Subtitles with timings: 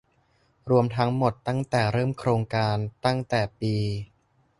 [0.71, 3.75] รวมทั้งหมดตั้งแต่เริ่มโครงการตั้งแต่ปี